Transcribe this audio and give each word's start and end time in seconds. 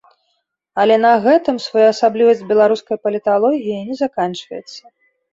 Але 0.83 0.95
на 1.01 1.09
гэтым 1.25 1.59
своеасаблівасць 1.65 2.41
беларускай 2.51 2.97
паліталогіі 3.03 3.83
не 3.91 3.95
заканчваецца. 4.01 4.83